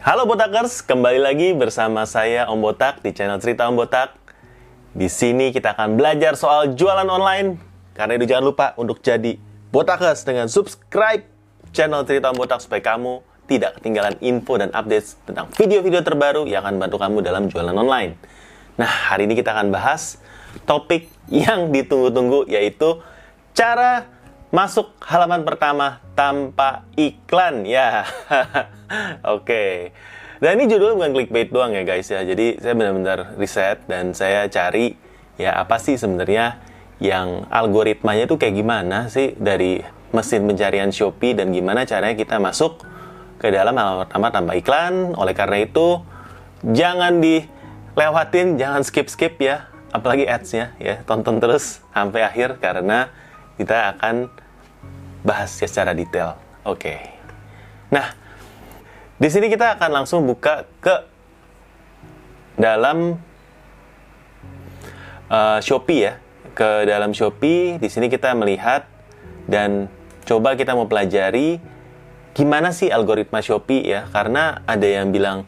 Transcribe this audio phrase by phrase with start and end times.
[0.00, 4.16] Halo Botakers, kembali lagi bersama saya Om Botak di channel Cerita Om Botak.
[4.96, 7.60] Di sini kita akan belajar soal jualan online.
[7.92, 9.36] Karena itu jangan lupa untuk jadi
[9.68, 11.28] Botakers dengan subscribe
[11.76, 16.64] channel Cerita Om Botak supaya kamu tidak ketinggalan info dan update tentang video-video terbaru yang
[16.64, 18.16] akan bantu kamu dalam jualan online.
[18.80, 20.16] Nah, hari ini kita akan bahas
[20.64, 23.04] topik yang ditunggu-tunggu yaitu
[23.52, 24.08] cara
[24.50, 28.02] masuk halaman pertama tanpa iklan ya.
[29.34, 29.94] Oke.
[30.42, 32.26] Dan ini judulnya bukan clickbait doang ya guys ya.
[32.26, 34.98] Jadi saya benar-benar riset dan saya cari
[35.38, 36.58] ya apa sih sebenarnya
[37.00, 39.80] yang algoritmanya itu kayak gimana sih dari
[40.10, 42.82] mesin pencarian Shopee dan gimana caranya kita masuk
[43.40, 45.14] ke dalam halaman pertama tanpa iklan.
[45.14, 46.02] Oleh karena itu
[46.66, 51.06] jangan dilewatin, jangan skip-skip ya, apalagi ads-nya ya.
[51.06, 53.14] Tonton terus sampai akhir karena
[53.60, 54.32] kita akan
[55.20, 56.40] bahas secara detail.
[56.64, 56.96] Oke.
[57.92, 58.16] Nah,
[59.20, 60.96] di sini kita akan langsung buka ke
[62.56, 63.20] dalam
[65.28, 66.16] uh, Shopee ya.
[66.56, 68.88] Ke dalam Shopee, di sini kita melihat
[69.44, 69.92] dan
[70.24, 71.60] coba kita mau pelajari
[72.32, 74.08] gimana sih algoritma Shopee ya.
[74.08, 75.44] Karena ada yang bilang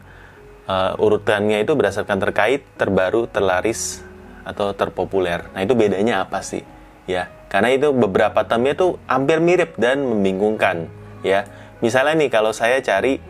[0.69, 4.05] uh, urutannya itu berdasarkan terkait, terbaru, terlaris,
[4.43, 5.49] atau terpopuler.
[5.55, 6.61] Nah, itu bedanya apa sih?
[7.03, 10.89] Ya, karena itu beberapa termnya tuh hampir mirip dan membingungkan,
[11.21, 11.45] ya.
[11.85, 13.21] Misalnya nih kalau saya cari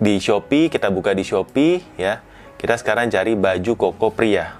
[0.00, 2.24] di Shopee, kita buka di Shopee, ya.
[2.56, 4.56] Kita sekarang cari baju koko pria.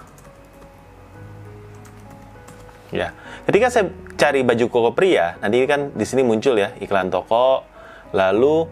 [2.93, 3.17] Ya.
[3.49, 3.89] Ketika saya
[4.21, 7.65] cari baju koko pria, nanti kan di sini muncul ya iklan toko,
[8.13, 8.69] lalu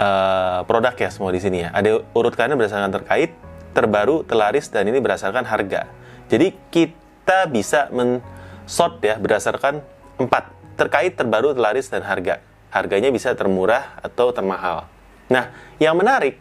[0.00, 1.74] uh, produk ya semua di sini ya.
[1.76, 3.36] Ada urutkannya berdasarkan terkait,
[3.76, 5.84] terbaru, terlaris dan ini berdasarkan harga.
[6.32, 8.24] Jadi kita bisa men
[8.70, 9.82] sort ya berdasarkan
[10.22, 12.38] empat terkait terbaru, terlaris dan harga.
[12.70, 14.86] Harganya bisa termurah atau termahal.
[15.26, 15.50] Nah,
[15.82, 16.38] yang menarik,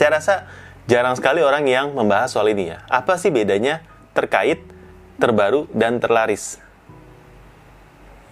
[0.00, 0.48] saya rasa
[0.88, 2.80] jarang sekali orang yang membahas soal ini ya.
[2.88, 3.84] Apa sih bedanya
[4.16, 4.64] terkait,
[5.20, 6.56] terbaru dan terlaris?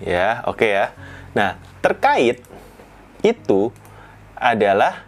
[0.00, 0.86] Ya, oke okay ya.
[1.36, 2.40] Nah, terkait
[3.20, 3.68] itu
[4.32, 5.04] adalah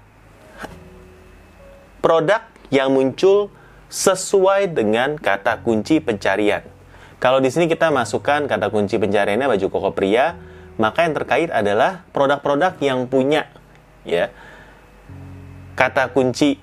[2.04, 3.48] produk yang muncul
[3.88, 6.75] sesuai dengan kata kunci pencarian.
[7.16, 10.36] Kalau di sini kita masukkan kata kunci pencariannya baju koko pria,
[10.76, 13.48] maka yang terkait adalah produk-produk yang punya
[14.06, 14.30] ya
[15.76, 16.56] kata kunci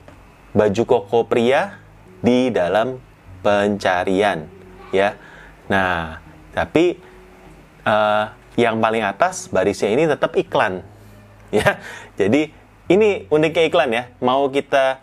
[0.54, 1.78] baju koko pria
[2.22, 2.98] di dalam
[3.46, 4.50] pencarian
[4.90, 5.18] ya.
[5.70, 6.22] Nah,
[6.54, 6.98] tapi
[7.86, 10.86] uh, yang paling atas barisnya ini tetap iklan
[11.58, 11.78] ya.
[12.18, 12.54] Jadi
[12.90, 14.04] ini uniknya iklan ya.
[14.22, 15.02] Mau kita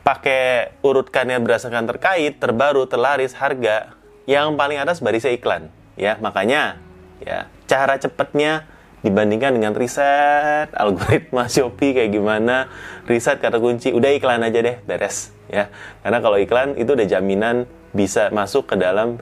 [0.00, 6.16] pakai urutkannya berdasarkan terkait, terbaru, terlaris, harga, yang paling atas barisnya iklan ya.
[6.20, 6.80] Makanya
[7.20, 8.66] ya cara cepatnya
[9.00, 12.68] dibandingkan dengan riset algoritma Shopee kayak gimana
[13.08, 15.72] riset kata kunci udah iklan aja deh beres ya.
[16.04, 19.18] Karena kalau iklan itu udah jaminan bisa masuk ke dalam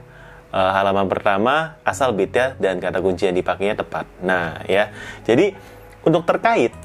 [0.51, 4.05] uh, halaman pertama asal bitnya dan kata kunci yang dipakainya tepat.
[4.23, 4.91] Nah ya.
[5.23, 5.55] Jadi
[6.03, 6.75] untuk terkait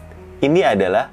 [0.42, 1.10] ini adalah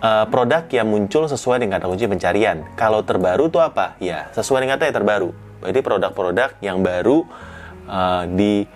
[0.00, 2.64] uh, produk yang muncul sesuai dengan kata kunci pencarian.
[2.80, 3.98] Kalau terbaru tuh apa?
[4.00, 7.26] Ya sesuai dengan kata yang terbaru jadi produk-produk yang baru
[7.90, 8.66] uh, di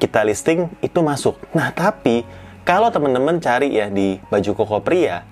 [0.00, 1.36] kita listing itu masuk.
[1.52, 2.24] Nah, tapi
[2.64, 5.26] kalau teman-teman cari ya di baju koko pria,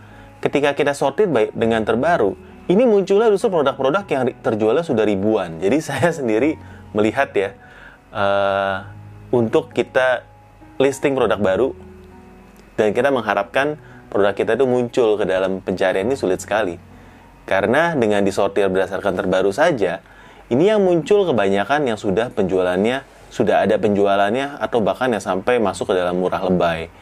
[0.45, 2.37] ketika kita sortir baik dengan terbaru,
[2.69, 5.57] ini munculnya justru produk-produk yang terjualnya sudah ribuan.
[5.63, 6.59] Jadi saya sendiri
[6.93, 7.57] melihat ya,
[8.13, 8.85] uh,
[9.33, 10.25] untuk kita
[10.79, 11.69] listing produk baru
[12.79, 16.88] dan kita mengharapkan produk kita itu muncul ke dalam pencarian ini sulit sekali.
[17.49, 20.05] Karena dengan disortir berdasarkan terbaru saja,
[20.53, 25.89] ini yang muncul kebanyakan yang sudah penjualannya, sudah ada penjualannya atau bahkan yang sampai masuk
[25.89, 26.93] ke dalam murah lebay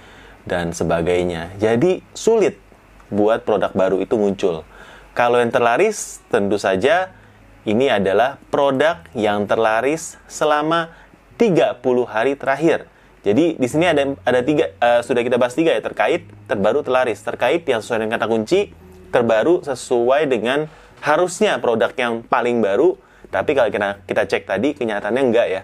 [0.47, 1.51] dan sebagainya.
[1.59, 2.63] Jadi sulit
[3.11, 4.63] buat produk baru itu muncul.
[5.19, 7.11] Kalau yang terlaris tentu saja
[7.67, 10.95] ini adalah produk yang terlaris selama
[11.35, 12.87] 30 hari terakhir.
[13.27, 17.19] Jadi di sini ada ada tiga uh, sudah kita bahas tiga ya terkait terbaru terlaris
[17.27, 18.71] terkait yang sesuai dengan kata kunci
[19.17, 20.69] terbaru sesuai dengan
[21.01, 23.01] harusnya produk yang paling baru,
[23.33, 25.63] tapi kalau kita, kita cek tadi kenyataannya enggak ya.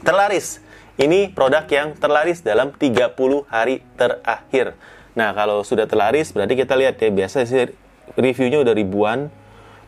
[0.00, 0.64] Terlaris.
[0.96, 3.12] Ini produk yang terlaris dalam 30
[3.52, 4.72] hari terakhir.
[5.12, 7.68] Nah, kalau sudah terlaris berarti kita lihat ya, biasa sih
[8.16, 9.28] reviewnya udah ribuan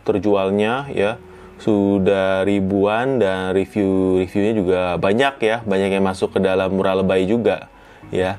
[0.05, 1.17] terjualnya ya.
[1.59, 7.73] Sudah ribuan dan review-reviewnya juga banyak ya, banyak yang masuk ke dalam murah lebay juga
[8.13, 8.37] ya.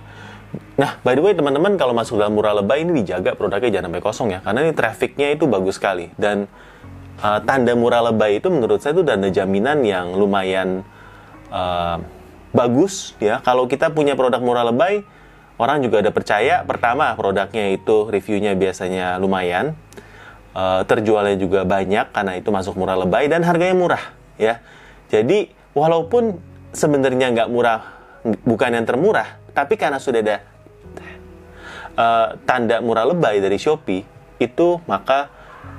[0.79, 4.01] Nah, by the way teman-teman kalau masuk dalam murah lebay ini dijaga produknya jangan sampai
[4.01, 6.49] kosong ya, karena ini trafficnya itu bagus sekali dan
[7.19, 10.81] uh, tanda murah lebay itu menurut saya itu tanda jaminan yang lumayan
[11.51, 12.01] uh,
[12.55, 13.43] bagus ya.
[13.45, 15.05] Kalau kita punya produk murah lebay,
[15.59, 19.75] orang juga ada percaya pertama produknya itu reviewnya biasanya lumayan
[20.55, 24.03] uh, terjualnya juga banyak karena itu masuk murah lebay dan harganya murah
[24.39, 24.63] ya
[25.11, 26.39] jadi walaupun
[26.71, 30.37] sebenarnya nggak murah bukan yang termurah tapi karena sudah ada
[31.99, 34.03] uh, tanda murah lebay dari Shopee
[34.39, 35.27] itu maka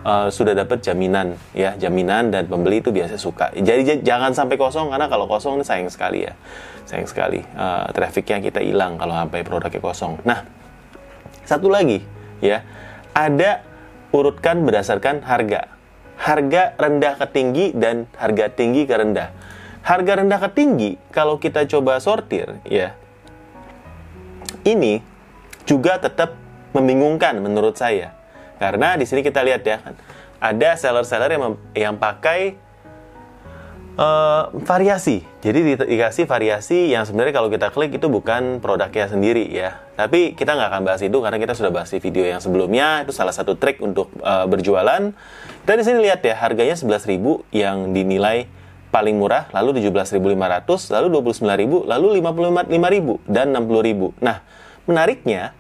[0.05, 1.75] uh, sudah dapat jaminan ya.
[1.81, 3.53] Jaminan dan pembeli itu biasa suka.
[3.57, 6.37] Jadi jangan sampai kosong karena kalau kosong ini sayang sekali ya.
[6.85, 10.21] Sayang sekali uh, trafficnya kita hilang kalau sampai produknya kosong.
[10.29, 10.45] Nah
[11.49, 12.05] satu lagi
[12.45, 12.63] ya.
[13.11, 13.67] Ada
[14.15, 15.67] urutkan berdasarkan harga.
[16.21, 19.33] Harga rendah ke tinggi dan harga tinggi ke rendah
[19.81, 22.97] harga rendah ke tinggi kalau kita coba sortir ya
[24.65, 25.01] ini
[25.65, 26.37] juga tetap
[26.75, 28.21] membingungkan menurut saya
[28.61, 29.81] karena di sini kita lihat ya,
[30.37, 31.43] ada seller-seller yang
[31.73, 32.61] yang pakai
[33.97, 35.25] uh, variasi.
[35.41, 39.81] Jadi di, dikasih variasi yang sebenarnya kalau kita klik itu bukan produknya sendiri ya.
[39.97, 43.09] Tapi kita nggak akan bahas itu karena kita sudah bahas di video yang sebelumnya.
[43.09, 45.17] Itu salah satu trik untuk uh, berjualan.
[45.65, 47.17] Kita di sini lihat ya, harganya 11.000
[47.57, 48.45] yang dinilai
[48.91, 54.19] paling murah, lalu 17.500, lalu 29.000, lalu 55.000 dan 60.000.
[54.19, 54.43] Nah,
[54.87, 55.55] menariknya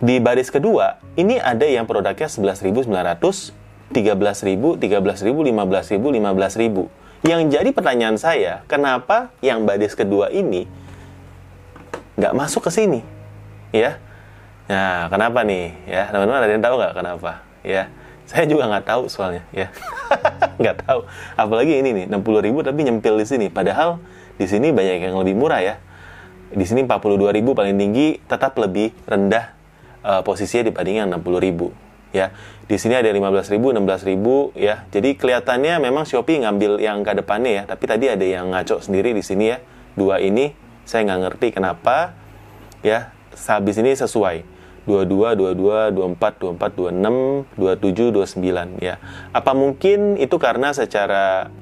[0.00, 3.52] di baris kedua, ini ada yang produknya 11.900,
[3.92, 6.88] 13.000, 13.000, 15.000, 15.000.
[7.26, 10.64] Yang jadi pertanyaan saya, kenapa yang baris kedua ini
[12.16, 13.00] nggak masuk ke sini?
[13.74, 14.00] Ya,
[14.68, 15.72] Nah, kenapa nih?
[15.88, 17.40] Ya, teman-teman ada yang tahu nggak kenapa?
[17.64, 17.88] Ya,
[18.28, 19.42] saya juga nggak tahu soalnya.
[19.50, 19.72] Ya,
[20.60, 21.08] nggak tahu.
[21.34, 23.46] Apalagi ini nih, 60 ribu tapi nyempil di sini.
[23.48, 23.98] Padahal
[24.36, 25.74] di sini banyak yang lebih murah ya.
[26.52, 29.52] Di sini 42 ribu paling tinggi, tetap lebih rendah
[30.04, 31.72] uh, posisinya dibandingkan 60 ribu
[32.08, 32.32] ya
[32.64, 37.62] di sini ada 15.000 16.000 ya jadi kelihatannya memang Shopee ngambil yang ke depannya ya
[37.68, 39.60] tapi tadi ada yang ngaco sendiri di sini ya
[39.92, 40.56] dua ini
[40.88, 42.16] saya nggak ngerti kenapa
[42.80, 44.57] ya habis ini sesuai
[44.88, 48.08] 22, 22, 24, 24, 26, 27,
[48.40, 48.96] 29 ya.
[49.36, 51.52] Apa mungkin itu karena secara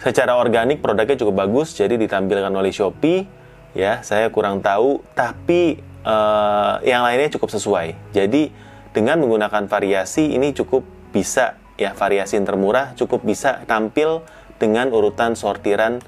[0.00, 3.28] secara organik produknya cukup bagus jadi ditampilkan oleh Shopee
[3.76, 8.16] ya, saya kurang tahu tapi uh, yang lainnya cukup sesuai.
[8.16, 8.48] Jadi
[8.96, 10.82] dengan menggunakan variasi ini cukup
[11.12, 14.24] bisa ya variasi yang termurah cukup bisa tampil
[14.60, 16.00] dengan urutan sortiran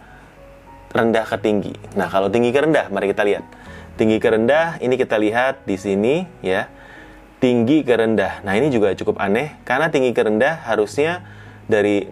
[0.93, 1.75] rendah ke tinggi.
[1.97, 3.45] Nah, kalau tinggi ke rendah, mari kita lihat.
[3.97, 6.69] Tinggi ke rendah ini kita lihat di sini ya.
[7.43, 8.47] Tinggi ke rendah.
[8.47, 11.27] Nah, ini juga cukup aneh karena tinggi ke rendah harusnya
[11.67, 12.07] dari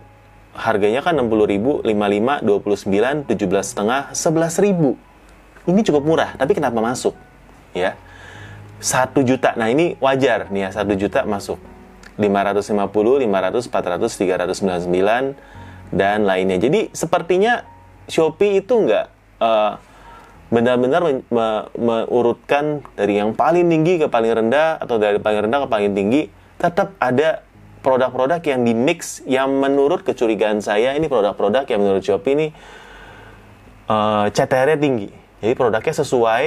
[0.59, 5.71] harganya kan 60.000, 55, 29, 17,5, 11.000.
[5.71, 7.15] Ini cukup murah, tapi kenapa masuk?
[7.77, 7.95] ya
[8.81, 11.61] satu juta nah ini wajar nih ya satu juta masuk
[12.17, 17.65] 550 500 400 399 dan lainnya jadi sepertinya
[18.11, 19.07] Shopee itu nggak
[19.39, 19.79] uh,
[20.51, 21.23] benar-benar
[21.79, 26.27] mengurutkan dari yang paling tinggi ke paling rendah atau dari paling rendah ke paling tinggi
[26.59, 27.47] tetap ada
[27.81, 32.47] produk-produk yang di mix yang menurut kecurigaan saya ini produk-produk yang menurut Shopee ini
[33.87, 35.09] uh, CTR-nya tinggi
[35.39, 36.45] jadi produknya sesuai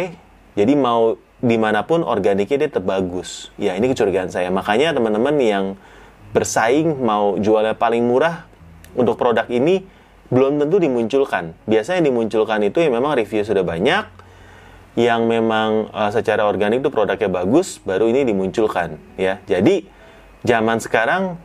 [0.53, 3.51] jadi mau di mana pun organiknya dia tetap bagus.
[3.59, 4.47] Ya ini kecurigaan saya.
[4.47, 5.65] Makanya teman-teman yang
[6.31, 8.47] bersaing mau jualnya paling murah
[8.95, 9.83] untuk produk ini
[10.31, 11.57] belum tentu dimunculkan.
[11.67, 14.05] Biasanya dimunculkan itu yang memang review sudah banyak,
[14.95, 19.01] yang memang uh, secara organik itu produknya bagus, baru ini dimunculkan.
[19.17, 19.83] Ya, jadi
[20.43, 21.39] zaman sekarang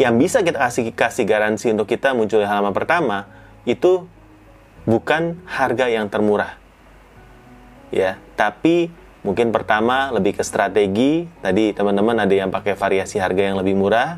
[0.00, 3.28] yang bisa kita kasih kasih garansi untuk kita muncul di halaman pertama
[3.68, 4.08] itu
[4.88, 6.56] bukan harga yang termurah
[7.92, 8.88] ya tapi
[9.20, 14.16] mungkin pertama lebih ke strategi tadi teman-teman ada yang pakai variasi harga yang lebih murah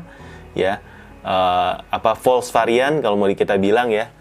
[0.55, 0.79] ya
[1.23, 4.11] uh, apa false varian kalau mau kita bilang ya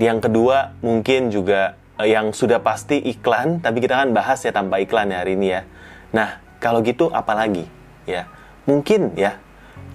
[0.00, 4.80] yang kedua mungkin juga uh, yang sudah pasti iklan tapi kita kan bahas ya tanpa
[4.80, 5.62] iklan ya hari ini ya
[6.10, 7.68] nah kalau gitu apalagi
[8.08, 8.26] ya
[8.66, 9.38] mungkin ya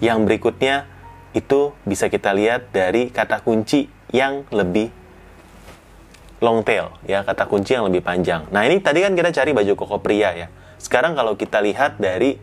[0.00, 0.88] yang berikutnya
[1.36, 4.88] itu bisa kita lihat dari kata kunci yang lebih
[6.40, 8.44] long tail ya kata kunci yang lebih panjang.
[8.52, 10.48] Nah ini tadi kan kita cari baju koko pria ya.
[10.76, 12.36] Sekarang kalau kita lihat dari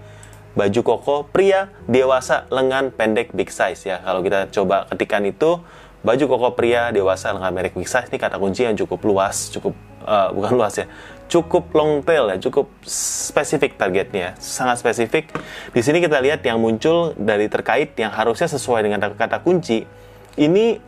[0.54, 3.98] baju koko pria dewasa lengan pendek big size ya.
[4.02, 5.62] Kalau kita coba ketikan itu
[6.06, 9.74] baju koko pria dewasa lengan pendek big size ini kata kunci yang cukup luas, cukup
[10.06, 10.86] uh, bukan luas ya,
[11.32, 15.32] cukup long tail ya, cukup spesifik targetnya, sangat spesifik.
[15.74, 19.88] Di sini kita lihat yang muncul dari terkait yang harusnya sesuai dengan kata kunci.
[20.34, 20.82] Ini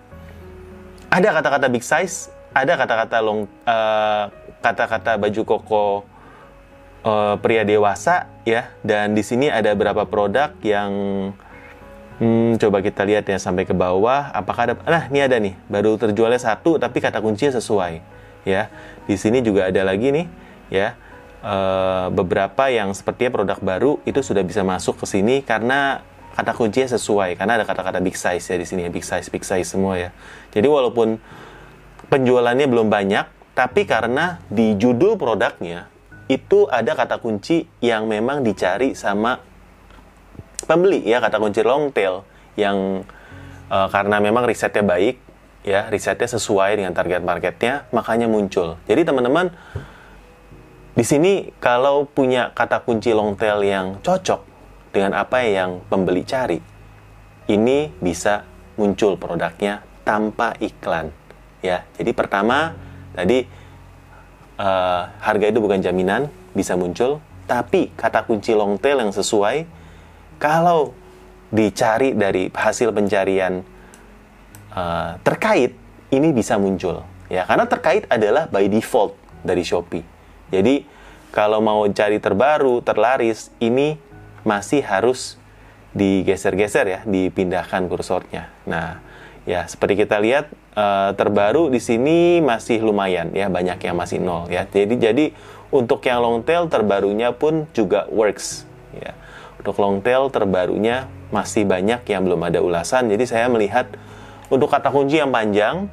[1.09, 4.27] ada kata-kata big size, ada kata-kata long uh,
[4.59, 5.83] kata-kata baju koko
[7.05, 10.91] uh, pria dewasa ya dan di sini ada beberapa produk yang
[12.17, 16.01] hmm, coba kita lihat ya sampai ke bawah apakah ada nah ini ada nih baru
[16.01, 18.69] terjualnya satu tapi kata kuncinya sesuai ya.
[19.09, 20.25] Di sini juga ada lagi nih,
[20.71, 20.95] ya.
[21.45, 26.01] Uh, beberapa yang sepertinya produk baru itu sudah bisa masuk ke sini karena
[26.33, 29.45] kata kuncinya sesuai karena ada kata-kata big size ya di sini ya big size big
[29.45, 30.09] size semua ya.
[30.49, 31.21] Jadi walaupun
[32.09, 35.85] penjualannya belum banyak, tapi karena di judul produknya
[36.25, 39.37] itu ada kata kunci yang memang dicari sama
[40.65, 42.25] pembeli ya kata kunci long tail
[42.57, 43.05] yang
[43.69, 45.21] uh, karena memang risetnya baik
[45.61, 48.77] ya risetnya sesuai dengan target marketnya makanya muncul.
[48.89, 49.53] Jadi teman-teman
[50.95, 54.41] di sini kalau punya kata kunci long tail yang cocok
[54.95, 56.57] dengan apa yang pembeli cari
[57.51, 58.47] ini bisa
[58.79, 61.13] muncul produknya tanpa iklan
[61.61, 61.85] ya.
[61.97, 62.73] Jadi pertama
[63.13, 63.64] tadi
[64.59, 69.67] uh, harga itu bukan jaminan bisa muncul, tapi kata kunci long tail yang sesuai
[70.41, 70.91] kalau
[71.53, 73.63] dicari dari hasil pencarian
[74.73, 75.77] uh, terkait
[76.11, 80.03] ini bisa muncul ya karena terkait adalah by default dari Shopee.
[80.49, 80.85] Jadi
[81.35, 83.99] kalau mau cari terbaru, terlaris ini
[84.47, 85.35] masih harus
[85.91, 88.47] digeser-geser ya, dipindahkan kursornya.
[88.63, 89.03] Nah,
[89.45, 94.49] ya seperti kita lihat uh, terbaru di sini masih lumayan ya banyak yang masih nol
[94.49, 94.65] ya.
[94.65, 95.25] Jadi jadi
[95.69, 99.13] untuk yang long tail terbarunya pun juga works ya.
[99.61, 103.09] Untuk long tail terbarunya masih banyak yang belum ada ulasan.
[103.09, 103.89] Jadi saya melihat
[104.49, 105.89] untuk kata kunci yang panjang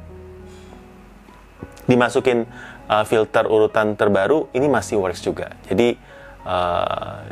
[1.89, 2.45] dimasukin
[2.89, 5.53] uh, filter urutan terbaru ini masih works juga.
[5.69, 5.97] Jadi
[6.45, 7.25] uh,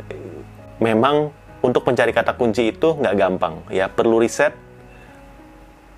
[0.82, 1.30] memang
[1.62, 3.86] untuk mencari kata kunci itu nggak gampang ya.
[3.86, 4.54] Perlu riset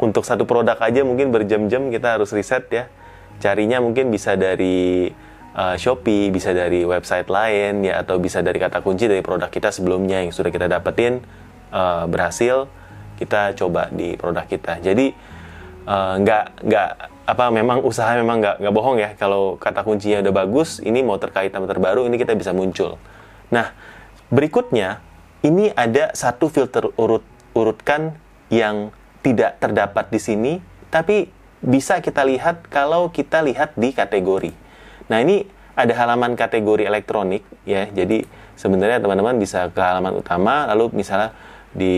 [0.05, 2.85] untuk satu produk aja mungkin berjam-jam kita harus riset ya.
[3.41, 5.09] Carinya mungkin bisa dari
[5.57, 9.73] uh, Shopee, bisa dari website lain ya atau bisa dari kata kunci dari produk kita
[9.73, 11.25] sebelumnya yang sudah kita dapetin
[11.73, 12.69] uh, berhasil
[13.17, 14.83] kita coba di produk kita.
[14.85, 15.15] Jadi
[15.89, 16.91] uh, nggak nggak
[17.25, 21.17] apa memang usaha memang nggak nggak bohong ya kalau kata kuncinya udah bagus ini mau
[21.17, 23.01] terkait sama terbaru ini kita bisa muncul.
[23.49, 23.73] Nah
[24.29, 25.01] berikutnya
[25.41, 28.19] ini ada satu filter urut urutkan
[28.53, 28.93] yang
[29.25, 30.53] tidak terdapat di sini,
[30.93, 31.33] tapi
[31.65, 34.53] bisa kita lihat kalau kita lihat di kategori.
[35.09, 37.89] Nah, ini ada halaman kategori elektronik ya.
[37.89, 41.33] Jadi sebenarnya teman-teman bisa ke halaman utama lalu misalnya
[41.73, 41.97] di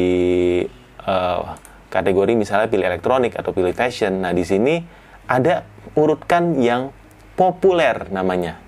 [1.03, 1.59] uh,
[1.91, 4.23] kategori misalnya pilih elektronik atau pilih fashion.
[4.23, 4.81] Nah, di sini
[5.27, 5.67] ada
[5.99, 6.95] urutkan yang
[7.35, 8.63] populer namanya.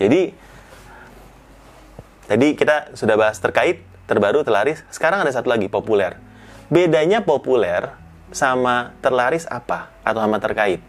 [0.00, 0.32] Jadi
[2.24, 4.80] tadi kita sudah bahas terkait, terbaru, terlaris.
[4.88, 6.29] Sekarang ada satu lagi populer
[6.70, 7.90] bedanya populer
[8.30, 10.80] sama terlaris apa atau sama terkait.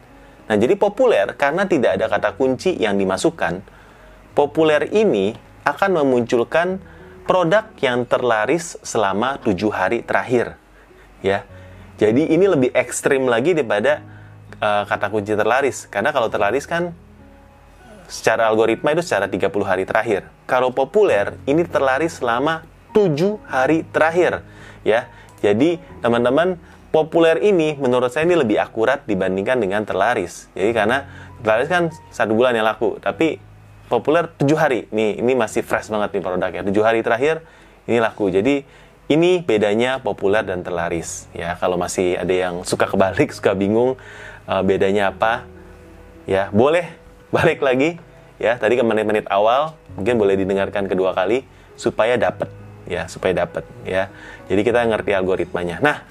[0.46, 3.66] Nah, jadi populer karena tidak ada kata kunci yang dimasukkan,
[4.38, 5.34] populer ini
[5.66, 6.78] akan memunculkan
[7.26, 10.58] produk yang terlaris selama tujuh hari terakhir.
[11.22, 11.46] Ya,
[12.02, 14.02] jadi ini lebih ekstrim lagi daripada
[14.58, 15.86] uh, kata kunci terlaris.
[15.90, 16.94] Karena kalau terlaris kan
[18.10, 20.28] secara algoritma itu secara 30 hari terakhir.
[20.50, 24.44] Kalau populer ini terlaris selama tujuh hari terakhir.
[24.82, 25.08] Ya,
[25.42, 26.62] jadi teman-teman
[26.94, 30.52] populer ini menurut saya ini lebih akurat dibandingkan dengan terlaris.
[30.54, 31.10] Jadi karena
[31.42, 31.84] terlaris kan
[32.14, 33.42] satu bulan yang laku, tapi
[33.90, 34.86] populer tujuh hari.
[34.94, 36.62] Nih ini masih fresh banget nih produknya.
[36.68, 37.42] Tujuh hari terakhir
[37.90, 38.30] ini laku.
[38.30, 38.62] Jadi
[39.10, 41.26] ini bedanya populer dan terlaris.
[41.34, 43.98] Ya kalau masih ada yang suka kebalik, suka bingung
[44.46, 45.50] uh, bedanya apa,
[46.30, 46.86] ya boleh
[47.34, 47.98] balik lagi.
[48.38, 51.46] Ya tadi ke menit-menit awal mungkin boleh didengarkan kedua kali
[51.78, 52.61] supaya dapat
[52.92, 54.12] ya supaya dapat ya.
[54.52, 55.80] Jadi kita ngerti algoritmanya.
[55.80, 56.04] Nah,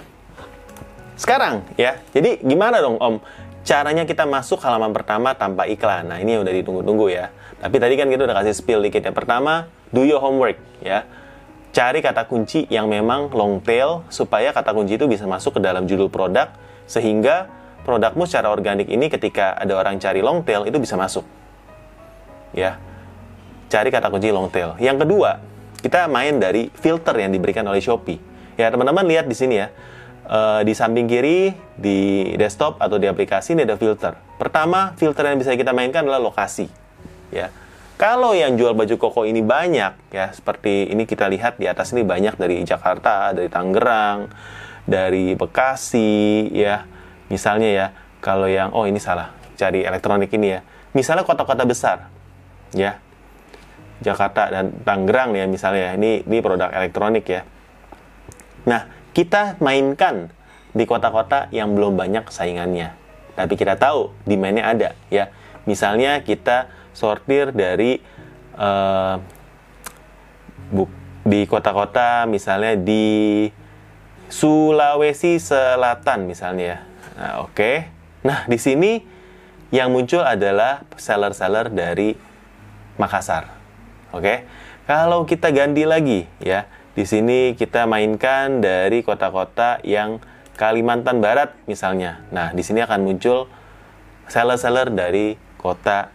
[1.21, 2.01] sekarang ya.
[2.17, 3.21] Jadi gimana dong Om?
[3.61, 6.09] Caranya kita masuk halaman pertama tanpa iklan.
[6.09, 7.29] Nah, ini udah ditunggu-tunggu ya.
[7.61, 9.13] Tapi tadi kan kita udah kasih spill dikit ya.
[9.13, 11.05] Pertama, do your homework ya.
[11.71, 15.85] Cari kata kunci yang memang long tail supaya kata kunci itu bisa masuk ke dalam
[15.85, 16.51] judul produk
[16.89, 17.47] sehingga
[17.85, 21.23] produkmu secara organik ini ketika ada orang cari long tail itu bisa masuk.
[22.57, 22.81] Ya.
[23.71, 24.75] Cari kata kunci long tail.
[24.83, 25.39] Yang kedua,
[25.81, 28.21] kita main dari filter yang diberikan oleh Shopee.
[28.61, 29.73] Ya, teman-teman lihat di sini ya.
[30.31, 34.15] Uh, di samping kiri di desktop atau di aplikasi ini ada filter.
[34.39, 36.71] Pertama, filter yang bisa kita mainkan adalah lokasi.
[37.35, 37.51] Ya.
[37.99, 42.01] Kalau yang jual baju koko ini banyak ya, seperti ini kita lihat di atas ini
[42.07, 44.31] banyak dari Jakarta, dari Tangerang,
[44.89, 46.87] dari Bekasi ya.
[47.29, 47.87] Misalnya ya,
[48.25, 50.61] kalau yang oh ini salah, cari elektronik ini ya.
[50.97, 52.09] Misalnya kota-kota besar.
[52.71, 53.03] Ya,
[54.01, 57.45] Jakarta dan Tangerang ya misalnya ini ini produk elektronik ya.
[58.65, 60.33] Nah kita mainkan
[60.73, 62.95] di kota-kota yang belum banyak saingannya,
[63.35, 65.29] tapi kita tahu demandnya ada ya.
[65.69, 68.01] Misalnya kita sortir dari
[68.57, 69.21] uh,
[71.27, 73.47] di kota-kota misalnya di
[74.31, 76.79] Sulawesi Selatan misalnya ya.
[77.19, 77.53] Nah, oke.
[77.53, 77.77] Okay.
[78.25, 79.03] Nah, di sini
[79.75, 82.15] yang muncul adalah seller-seller dari
[82.97, 83.60] Makassar.
[84.11, 84.47] Oke.
[84.91, 86.67] Kalau kita ganti lagi ya,
[86.99, 90.19] di sini kita mainkan dari kota-kota yang
[90.59, 92.21] Kalimantan Barat misalnya.
[92.35, 93.49] Nah, di sini akan muncul
[94.29, 96.11] seller-seller dari kota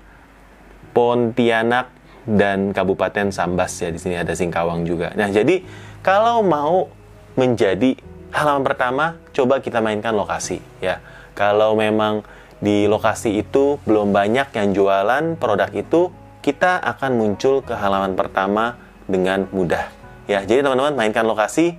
[0.94, 1.92] Pontianak
[2.28, 3.90] dan Kabupaten Sambas ya.
[3.90, 5.16] Di sini ada Singkawang juga.
[5.16, 5.64] Nah, jadi
[6.04, 6.92] kalau mau
[7.40, 7.96] menjadi
[8.36, 11.00] halaman pertama, coba kita mainkan lokasi ya.
[11.36, 12.28] Kalau memang
[12.60, 16.12] di lokasi itu belum banyak yang jualan produk itu,
[16.46, 18.78] kita akan muncul ke halaman pertama
[19.10, 19.90] dengan mudah.
[20.30, 21.74] Ya, jadi teman-teman mainkan lokasi,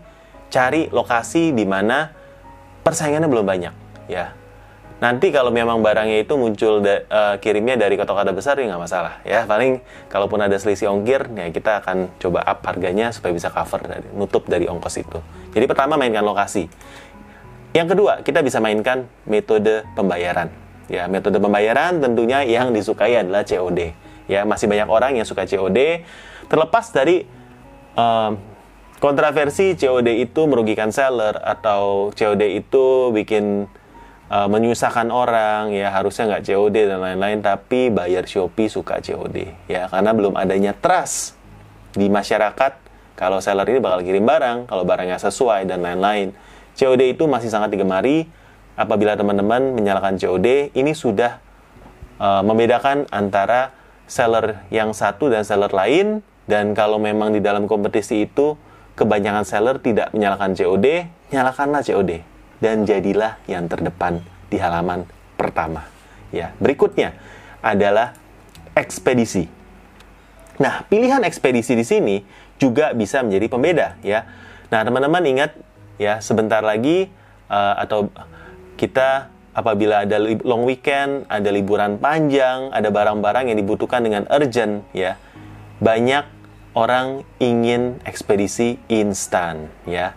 [0.51, 2.11] cari lokasi di mana
[2.83, 3.75] persaingannya belum banyak,
[4.11, 4.35] ya.
[4.97, 9.21] Nanti kalau memang barangnya itu muncul da, uh, kirimnya dari kota-kota besar ya nggak masalah
[9.29, 9.45] ya.
[9.45, 14.09] Paling kalaupun ada selisih ongkir ya kita akan coba up harganya supaya bisa cover dari
[14.17, 15.21] nutup dari ongkos itu.
[15.53, 16.73] Jadi pertama mainkan lokasi.
[17.77, 20.49] Yang kedua kita bisa mainkan metode pembayaran
[20.89, 21.05] ya.
[21.13, 26.07] Metode pembayaran tentunya yang disukai adalah COD ya masih banyak orang yang suka COD
[26.47, 27.27] terlepas dari
[27.99, 28.39] um,
[28.99, 33.67] kontroversi COD itu merugikan seller atau COD itu bikin
[34.31, 39.91] uh, menyusahkan orang ya harusnya nggak COD dan lain-lain tapi bayar Shopee suka COD ya
[39.91, 41.37] karena belum adanya trust
[41.97, 46.37] di masyarakat kalau seller ini bakal kirim barang kalau barangnya sesuai dan lain-lain.
[46.77, 48.29] COD itu masih sangat digemari
[48.77, 51.41] apabila teman-teman menyalakan COD ini sudah
[52.21, 53.73] uh, membedakan antara
[54.07, 58.55] seller yang satu dan seller lain dan kalau memang di dalam kompetisi itu
[58.95, 62.23] kebanyakan seller tidak menyalakan COD nyalakanlah COD
[62.63, 65.05] dan jadilah yang terdepan di halaman
[65.37, 65.85] pertama.
[66.33, 67.15] Ya, berikutnya
[67.61, 68.17] adalah
[68.73, 69.49] ekspedisi.
[70.57, 72.17] Nah, pilihan ekspedisi di sini
[72.57, 74.25] juga bisa menjadi pembeda ya.
[74.73, 75.53] Nah, teman-teman ingat
[76.01, 77.13] ya, sebentar lagi
[77.53, 78.09] uh, atau
[78.81, 85.17] kita apabila ada long weekend, ada liburan panjang, ada barang-barang yang dibutuhkan dengan urgent ya.
[85.81, 86.29] Banyak
[86.77, 90.13] orang ingin ekspedisi instan ya.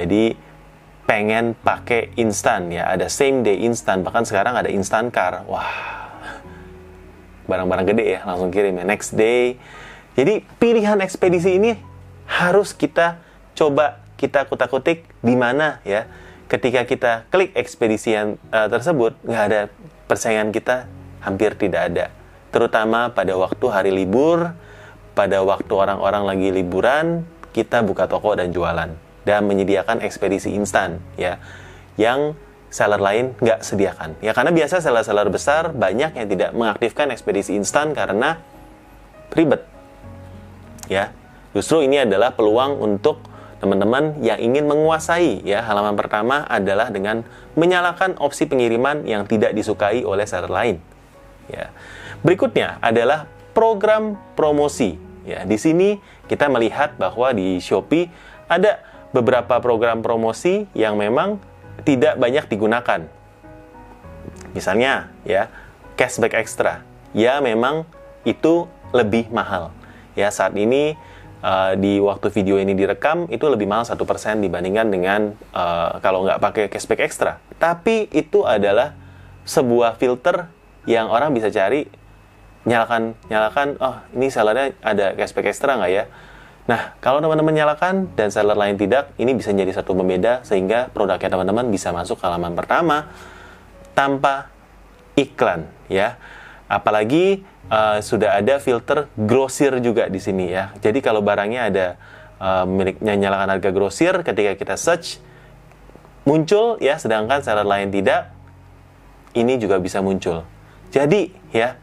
[0.00, 0.40] Jadi
[1.04, 5.68] pengen pakai instan ya ada same day instan bahkan sekarang ada instan car wah
[7.44, 9.60] barang-barang gede ya langsung kirim ya next day
[10.16, 11.76] jadi pilihan ekspedisi ini
[12.24, 13.20] harus kita
[13.52, 16.08] coba kita kutak-kutik di mana ya
[16.48, 19.60] ketika kita klik ekspedisi yang uh, tersebut nggak ada
[20.04, 20.84] persaingan kita
[21.24, 22.06] hampir tidak ada.
[22.52, 24.52] Terutama pada waktu hari libur
[25.14, 27.22] pada waktu orang-orang lagi liburan
[27.54, 28.90] kita buka toko dan jualan.
[29.24, 31.40] Dan menyediakan ekspedisi instan ya
[31.96, 32.36] yang
[32.68, 34.20] seller lain nggak sediakan.
[34.20, 38.42] Ya karena biasa seller-seller besar banyak yang tidak mengaktifkan ekspedisi instan karena
[39.32, 39.64] ribet.
[40.92, 41.14] Ya
[41.56, 43.22] justru ini adalah peluang untuk
[43.64, 47.24] teman-teman yang ingin menguasai ya halaman pertama adalah dengan
[47.56, 50.76] menyalakan opsi pengiriman yang tidak disukai oleh seller lain
[51.48, 51.72] ya
[52.20, 53.24] berikutnya adalah
[53.56, 55.96] program promosi ya di sini
[56.28, 58.12] kita melihat bahwa di Shopee
[58.44, 61.38] ada beberapa program promosi yang memang
[61.86, 63.06] tidak banyak digunakan.
[64.50, 65.46] Misalnya ya,
[65.94, 66.82] cashback extra.
[67.14, 67.86] Ya memang
[68.26, 69.70] itu lebih mahal.
[70.18, 70.98] Ya saat ini
[71.44, 75.20] uh, di waktu video ini direkam itu lebih mahal satu persen dibandingkan dengan
[75.52, 77.36] uh, kalau nggak pakai cashback extra.
[77.60, 78.96] Tapi itu adalah
[79.44, 80.48] sebuah filter
[80.88, 81.84] yang orang bisa cari
[82.64, 86.04] nyalakan nyalakan oh ini sellernya ada cashback extra nggak ya
[86.64, 91.28] Nah, kalau teman-teman nyalakan dan seller lain tidak, ini bisa jadi satu pembeda sehingga produknya
[91.28, 93.12] teman-teman bisa masuk ke halaman pertama
[93.92, 94.48] tanpa
[95.12, 96.16] iklan ya.
[96.66, 100.72] Apalagi uh, sudah ada filter grosir juga di sini ya.
[100.80, 101.86] Jadi kalau barangnya ada
[102.40, 105.20] uh, miliknya nyalakan harga grosir ketika kita search
[106.24, 108.32] muncul ya sedangkan seller lain tidak
[109.36, 110.46] ini juga bisa muncul.
[110.88, 111.76] Jadi ya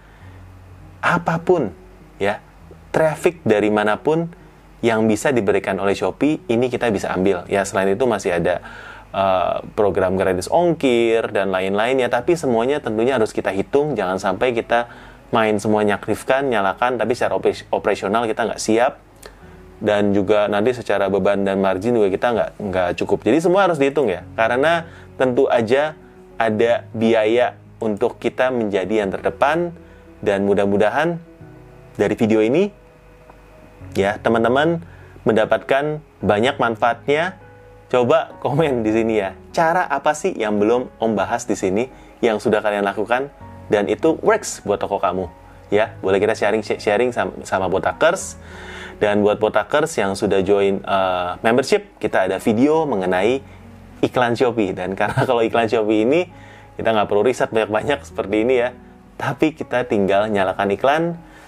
[1.01, 1.73] apa pun
[2.21, 2.39] ya
[2.93, 4.29] traffic dari mana pun
[4.81, 8.65] yang bisa diberikan oleh Shopee ini kita bisa ambil ya selain itu masih ada
[9.11, 13.93] uh, program gratis ongkir dan lain-lain ya tapi semuanya tentunya harus kita hitung.
[13.95, 14.91] Jangan sampai kita
[15.31, 17.39] main semuanya aktifkan nyalakan tapi secara
[17.71, 18.93] operasional kita nggak siap.
[19.81, 23.25] Dan juga nanti secara beban dan margin juga kita nggak nggak cukup.
[23.25, 24.21] Jadi semua harus dihitung ya.
[24.37, 24.85] Karena
[25.17, 25.97] tentu aja
[26.37, 29.73] ada biaya untuk kita menjadi yang terdepan.
[30.21, 31.17] Dan mudah-mudahan
[31.97, 32.69] dari video ini
[33.97, 34.85] ya teman-teman
[35.25, 37.40] mendapatkan banyak manfaatnya
[37.91, 41.91] coba komen di sini ya cara apa sih yang belum om bahas di sini
[42.23, 43.27] yang sudah kalian lakukan
[43.71, 45.31] dan itu works buat toko kamu.
[45.71, 48.35] Ya boleh kita sharing sharing sama, sama botakers.
[48.99, 53.39] Dan buat botakers yang sudah join uh, membership kita ada video mengenai
[54.03, 54.75] iklan Shopee.
[54.75, 56.27] Dan karena kalau iklan Shopee ini
[56.75, 58.69] kita nggak perlu riset banyak-banyak seperti ini ya.
[59.15, 61.03] Tapi kita tinggal nyalakan iklan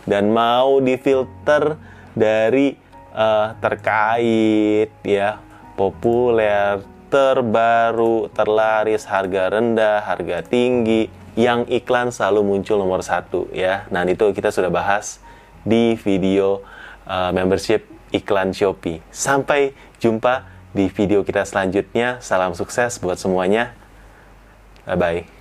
[0.07, 1.75] dan mau difilter
[2.15, 2.79] dari
[3.11, 5.43] uh, terkait ya
[5.73, 6.81] populer
[7.13, 13.85] terbaru terlaris harga rendah harga tinggi yang iklan selalu muncul nomor satu ya.
[13.93, 15.21] Nah itu kita sudah bahas
[15.61, 16.61] di video
[17.05, 19.01] uh, membership iklan Shopee.
[19.13, 22.17] Sampai jumpa di video kita selanjutnya.
[22.21, 23.73] Salam sukses buat semuanya.
[24.85, 25.32] Bye bye